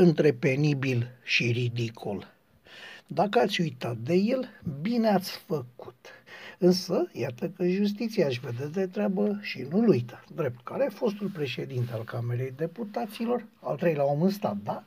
între 0.00 0.32
penibil 0.32 1.10
și 1.22 1.50
ridicol. 1.50 2.26
Dacă 3.06 3.38
ați 3.38 3.60
uitat 3.60 3.96
de 3.96 4.14
el, 4.14 4.48
bine 4.80 5.08
ați 5.08 5.30
făcut. 5.30 6.06
Însă, 6.58 7.08
iată 7.12 7.48
că 7.48 7.66
justiția 7.66 8.26
își 8.26 8.40
vede 8.40 8.66
de 8.66 8.86
treabă 8.86 9.38
și 9.42 9.66
nu-l 9.70 9.88
uită. 9.88 10.24
Drept 10.34 10.64
care 10.64 10.90
fostul 10.92 11.28
președinte 11.28 11.92
al 11.92 12.04
Camerei 12.04 12.52
Deputaților, 12.56 13.44
al 13.60 13.76
treilea 13.76 14.04
om 14.04 14.22
în 14.22 14.30
stat, 14.30 14.56
da? 14.64 14.84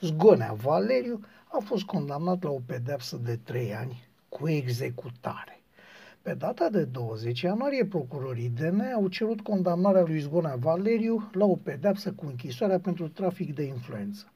Zgonea 0.00 0.52
Valeriu 0.52 1.20
a 1.52 1.58
fost 1.64 1.84
condamnat 1.84 2.42
la 2.42 2.50
o 2.50 2.60
pedeapsă 2.66 3.20
de 3.24 3.38
trei 3.44 3.74
ani 3.74 4.04
cu 4.28 4.48
executare. 4.48 5.60
Pe 6.22 6.34
data 6.34 6.68
de 6.68 6.84
20 6.84 7.40
ianuarie, 7.40 7.84
procurorii 7.84 8.48
DNA 8.48 8.92
au 8.92 9.08
cerut 9.08 9.40
condamnarea 9.40 10.02
lui 10.02 10.18
Zgonea 10.18 10.56
Valeriu 10.56 11.30
la 11.32 11.44
o 11.44 11.56
pedeapsă 11.56 12.12
cu 12.12 12.26
închisoarea 12.26 12.78
pentru 12.78 13.08
trafic 13.08 13.54
de 13.54 13.62
influență. 13.62 14.30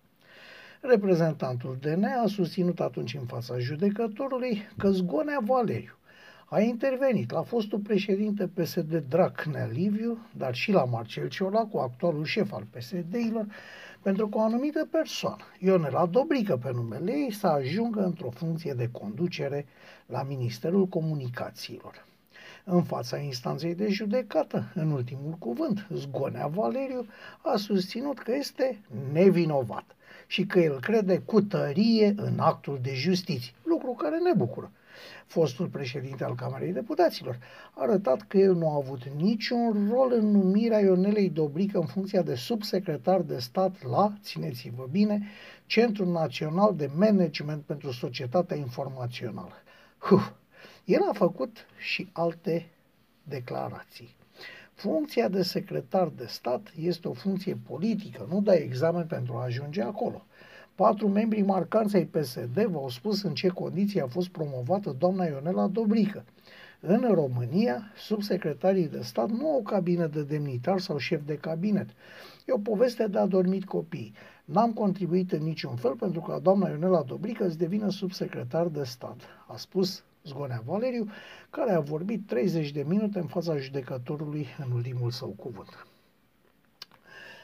Reprezentantul 0.83 1.77
DNA 1.81 2.23
a 2.23 2.27
susținut 2.27 2.81
atunci 2.81 3.15
în 3.15 3.27
fața 3.27 3.59
judecătorului 3.59 4.63
că 4.79 4.91
Zgonea 4.91 5.39
Valeriu 5.45 5.95
a 6.49 6.61
intervenit 6.61 7.31
la 7.31 7.43
fostul 7.43 7.79
președinte 7.79 8.47
PSD 8.47 9.05
Dracnea 9.09 9.67
Liviu, 9.67 10.19
dar 10.37 10.55
și 10.55 10.73
la 10.73 10.85
Marcel 10.85 11.29
Ciolacu, 11.29 11.79
actualul 11.79 12.25
șef 12.25 12.53
al 12.53 12.67
PSD-ilor, 12.71 13.47
pentru 14.03 14.29
că 14.29 14.39
o 14.39 14.41
anumită 14.41 14.89
persoană, 14.91 15.45
Ionela 15.59 16.07
Dobrică 16.07 16.57
pe 16.57 16.71
numele 16.73 17.13
ei, 17.13 17.33
să 17.33 17.47
ajungă 17.47 18.05
într-o 18.05 18.31
funcție 18.31 18.73
de 18.73 18.89
conducere 18.93 19.67
la 20.07 20.23
Ministerul 20.23 20.87
Comunicațiilor. 20.87 22.07
În 22.65 22.83
fața 22.83 23.17
instanței 23.19 23.75
de 23.75 23.89
judecată, 23.89 24.73
în 24.75 24.91
ultimul 24.91 25.33
cuvânt, 25.39 25.87
Zgonea 25.91 26.47
Valeriu 26.47 27.07
a 27.43 27.57
susținut 27.57 28.19
că 28.19 28.35
este 28.35 28.81
nevinovat 29.13 29.97
și 30.27 30.47
că 30.47 30.59
el 30.59 30.81
crede 30.81 31.19
cu 31.19 31.43
tărie 31.43 32.15
în 32.17 32.39
actul 32.39 32.79
de 32.83 32.95
justiție, 32.95 33.53
lucru 33.63 33.91
care 33.91 34.19
ne 34.19 34.33
bucură. 34.37 34.71
Fostul 35.27 35.67
președinte 35.67 36.25
al 36.25 36.35
Camerei 36.35 36.73
Deputaților 36.73 37.39
a 37.75 37.83
arătat 37.83 38.23
că 38.23 38.39
el 38.39 38.55
nu 38.55 38.71
a 38.71 38.75
avut 38.75 39.01
niciun 39.17 39.89
rol 39.93 40.13
în 40.13 40.31
numirea 40.31 40.81
Ionelei 40.81 41.31
Dobrică 41.31 41.79
în 41.79 41.87
funcția 41.87 42.23
de 42.23 42.35
subsecretar 42.35 43.21
de 43.21 43.39
stat 43.39 43.83
la, 43.91 44.13
țineți-vă 44.23 44.87
bine, 44.91 45.23
Centrul 45.67 46.07
Național 46.07 46.75
de 46.77 46.91
Management 46.95 47.63
pentru 47.63 47.91
Societatea 47.91 48.57
Informațională. 48.57 49.53
Uf, 50.11 50.31
el 50.91 51.03
a 51.09 51.13
făcut 51.13 51.57
și 51.79 52.09
alte 52.13 52.69
declarații. 53.23 54.17
Funcția 54.75 55.29
de 55.29 55.43
secretar 55.43 56.09
de 56.09 56.27
stat 56.27 56.73
este 56.79 57.09
o 57.09 57.13
funcție 57.13 57.59
politică, 57.69 58.27
nu 58.31 58.41
dai 58.41 58.57
examen 58.57 59.07
pentru 59.07 59.35
a 59.35 59.43
ajunge 59.43 59.83
acolo. 59.83 60.27
Patru 60.75 61.09
membri 61.09 61.43
marcanți 61.43 61.97
ai 61.97 62.05
PSD 62.05 62.65
v-au 62.65 62.89
spus 62.89 63.23
în 63.23 63.35
ce 63.35 63.49
condiții 63.49 64.01
a 64.01 64.07
fost 64.07 64.29
promovată 64.29 64.97
doamna 64.99 65.25
Ionela 65.25 65.67
Dobrică. 65.67 66.25
În 66.81 67.11
România, 67.15 67.93
subsecretarii 67.97 68.89
de 68.89 69.01
stat 69.01 69.31
nu 69.31 69.51
au 69.51 69.63
cabină 69.63 70.07
de 70.07 70.23
demnitar 70.23 70.79
sau 70.79 70.99
șef 70.99 71.21
de 71.27 71.37
cabinet. 71.37 71.89
E 72.47 72.53
o 72.53 72.59
poveste 72.59 73.07
de 73.07 73.19
adormit 73.19 73.65
copii. 73.65 74.13
N-am 74.45 74.73
contribuit 74.73 75.33
în 75.33 75.43
niciun 75.43 75.77
fel 75.77 75.95
pentru 75.95 76.21
ca 76.21 76.39
doamna 76.39 76.69
Ionela 76.69 77.03
Dobrică 77.03 77.49
să 77.49 77.57
devină 77.57 77.91
subsecretar 77.91 78.67
de 78.67 78.85
stat, 78.85 79.21
a 79.47 79.57
spus 79.57 80.05
Zgonea 80.25 80.63
Valeriu, 80.65 81.09
care 81.51 81.73
a 81.73 81.81
vorbit 81.81 82.27
30 82.27 82.71
de 82.71 82.83
minute 82.83 83.19
în 83.19 83.27
fața 83.27 83.57
judecătorului 83.57 84.47
în 84.65 84.71
ultimul 84.71 85.11
său 85.11 85.29
cuvânt. 85.29 85.87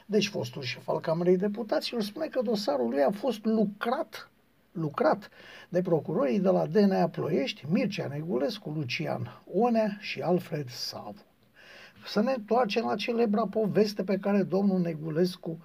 Deci 0.05 0.27
fostul 0.27 0.61
șef 0.61 0.87
al 0.87 0.99
Camerei 0.99 1.37
Deputaților 1.37 2.01
spune 2.01 2.27
că 2.27 2.41
dosarul 2.41 2.89
lui 2.89 3.03
a 3.03 3.11
fost 3.11 3.45
lucrat 3.45 4.29
lucrat 4.77 5.29
de 5.69 5.81
procurorii 5.81 6.39
de 6.39 6.49
la 6.49 6.65
DNA 6.65 7.07
Ploiești, 7.07 7.65
Mircea 7.69 8.07
Negulescu, 8.07 8.69
Lucian 8.69 9.41
Onea 9.53 9.97
și 9.99 10.21
Alfred 10.21 10.69
Savu. 10.69 11.25
Să 12.05 12.21
ne 12.21 12.31
întoarcem 12.31 12.85
la 12.85 12.95
celebra 12.95 13.47
poveste 13.47 14.03
pe 14.03 14.17
care 14.17 14.43
domnul 14.43 14.79
Negulescu, 14.79 15.59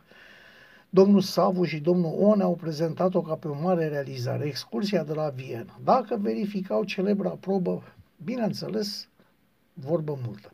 domnul 0.95 1.21
Savu 1.21 1.65
și 1.65 1.79
domnul 1.81 2.17
Onea 2.19 2.45
au 2.45 2.55
prezentat-o 2.55 3.23
ca 3.23 3.35
pe 3.35 3.49
o 3.49 3.61
mare 3.61 3.89
realizare, 3.89 4.47
excursia 4.47 5.05
de 5.05 5.13
la 5.13 5.29
Viena. 5.29 5.79
Dacă 5.85 6.17
verificau 6.21 6.85
celebra 6.85 7.31
probă, 7.31 7.83
bineînțeles, 8.25 9.09
vorbă 9.73 10.19
multă. 10.25 10.53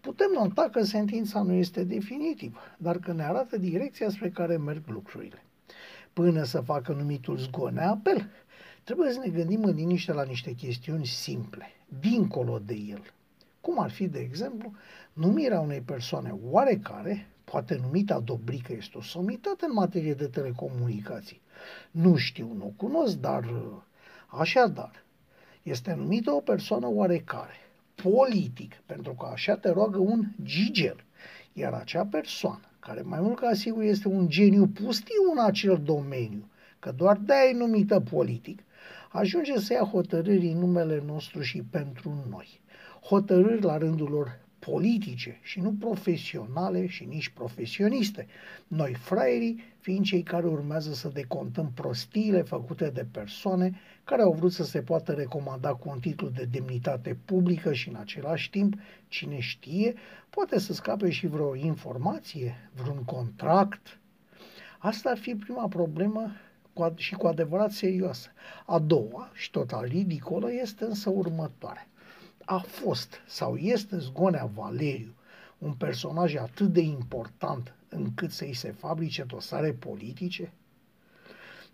Putem 0.00 0.30
nota 0.34 0.68
că 0.72 0.82
sentința 0.82 1.42
nu 1.42 1.52
este 1.52 1.84
definitivă, 1.84 2.58
dar 2.78 2.98
că 2.98 3.12
ne 3.12 3.22
arată 3.22 3.58
direcția 3.58 4.10
spre 4.10 4.30
care 4.30 4.56
merg 4.56 4.82
lucrurile. 4.86 5.44
Până 6.12 6.42
să 6.42 6.60
facă 6.60 6.92
numitul 6.92 7.36
zgone 7.36 7.80
apel, 7.80 8.30
trebuie 8.84 9.12
să 9.12 9.18
ne 9.24 9.28
gândim 9.28 9.64
în 9.64 9.74
liniște 9.74 10.12
la 10.12 10.22
niște 10.22 10.52
chestiuni 10.52 11.06
simple, 11.06 11.66
dincolo 12.00 12.58
de 12.58 12.74
el. 12.74 13.02
Cum 13.66 13.80
ar 13.80 13.90
fi, 13.90 14.08
de 14.08 14.18
exemplu, 14.18 14.72
numirea 15.12 15.60
unei 15.60 15.80
persoane 15.80 16.34
oarecare, 16.42 17.28
poate 17.44 17.78
numită 17.82 18.22
Dobrică, 18.24 18.72
este 18.72 18.98
o 18.98 19.02
somitate 19.02 19.64
în 19.64 19.72
materie 19.72 20.14
de 20.14 20.26
telecomunicații. 20.26 21.40
Nu 21.90 22.16
știu, 22.16 22.52
nu 22.56 22.72
cunosc, 22.76 23.16
dar 23.16 23.44
așadar, 24.26 25.04
este 25.62 25.94
numită 25.94 26.30
o 26.30 26.40
persoană 26.40 26.86
oarecare 26.90 27.54
politic, 27.94 28.74
pentru 28.86 29.12
că 29.12 29.26
așa 29.32 29.56
te 29.56 29.70
roagă 29.70 29.98
un 29.98 30.24
gigel. 30.42 31.04
Iar 31.52 31.72
acea 31.72 32.06
persoană, 32.10 32.68
care 32.78 33.00
mai 33.00 33.20
mult 33.20 33.38
ca 33.38 33.54
sigur 33.54 33.82
este 33.82 34.08
un 34.08 34.28
geniu 34.28 34.66
pustiu 34.66 35.30
în 35.32 35.44
acel 35.44 35.80
domeniu, 35.84 36.48
că 36.78 36.92
doar 36.96 37.16
de 37.16 37.34
e 37.50 37.52
numită 37.52 38.00
politic, 38.00 38.62
ajunge 39.08 39.58
să 39.58 39.72
ia 39.72 39.84
hotărâri 39.84 40.46
în 40.46 40.58
numele 40.58 41.02
nostru 41.06 41.40
și 41.40 41.62
pentru 41.70 42.24
noi. 42.30 42.60
Hotărâri 43.08 43.62
la 43.62 43.76
rândul 43.76 44.08
lor 44.08 44.38
politice 44.58 45.38
și 45.42 45.60
nu 45.60 45.72
profesionale 45.72 46.86
și 46.86 47.04
nici 47.04 47.28
profesioniste. 47.28 48.26
Noi, 48.66 48.94
fraierii, 48.94 49.62
fiind 49.80 50.04
cei 50.04 50.22
care 50.22 50.46
urmează 50.46 50.92
să 50.92 51.08
decontăm 51.08 51.72
prostiile 51.74 52.42
făcute 52.42 52.90
de 52.90 53.06
persoane 53.10 53.80
care 54.04 54.22
au 54.22 54.32
vrut 54.32 54.52
să 54.52 54.64
se 54.64 54.82
poată 54.82 55.12
recomanda 55.12 55.74
cu 55.74 55.88
un 55.88 55.98
titlu 55.98 56.28
de 56.28 56.48
demnitate 56.50 57.16
publică 57.24 57.72
și 57.72 57.88
în 57.88 57.94
același 57.94 58.50
timp, 58.50 58.74
cine 59.08 59.40
știe, 59.40 59.94
poate 60.30 60.58
să 60.58 60.72
scape 60.72 61.10
și 61.10 61.26
vreo 61.26 61.56
informație, 61.56 62.70
vreun 62.74 63.02
contract. 63.04 63.98
Asta 64.78 65.10
ar 65.10 65.18
fi 65.18 65.34
prima 65.34 65.68
problemă 65.68 66.30
și 66.94 67.14
cu 67.14 67.26
adevărat 67.26 67.70
serioasă. 67.70 68.28
A 68.66 68.78
doua, 68.78 69.30
și 69.34 69.50
total 69.50 69.84
ridicolă, 69.84 70.52
este 70.52 70.84
însă 70.84 71.10
următoarea 71.10 71.86
a 72.48 72.58
fost 72.58 73.22
sau 73.26 73.56
este 73.56 73.98
Zgonea 73.98 74.50
Valeriu 74.54 75.14
un 75.58 75.72
personaj 75.72 76.34
atât 76.34 76.72
de 76.72 76.80
important 76.80 77.74
încât 77.88 78.30
să-i 78.30 78.54
se 78.54 78.72
fabrice 78.72 79.22
dosare 79.22 79.72
politice? 79.72 80.52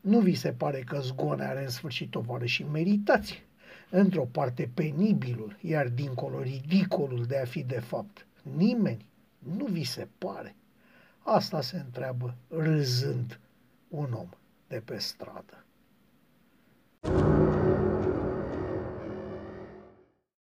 Nu 0.00 0.21
vi 0.21 0.34
se 0.34 0.53
pare 0.53 0.81
că 0.81 1.00
Zgonea 1.00 1.49
are 1.49 1.62
în 1.62 1.71
sfârșit 1.71 2.15
o 2.15 2.44
și 2.44 2.65
meritați? 2.65 3.43
Într-o 3.91 4.25
parte 4.25 4.71
penibilul, 4.75 5.56
iar 5.61 5.88
dincolo 5.88 6.41
ridicolul 6.41 7.25
de 7.25 7.38
a 7.38 7.44
fi 7.44 7.62
de 7.62 7.81
fapt 7.81 8.27
nimeni? 8.56 9.06
Nu 9.38 9.65
vi 9.65 9.84
se 9.84 10.09
pare? 10.19 10.55
Asta 11.19 11.61
se 11.61 11.77
întreabă 11.77 12.34
râzând 12.49 13.41
un 13.88 14.12
om 14.12 14.28
de 14.69 14.82
pe 14.84 14.99
stradă. 14.99 15.65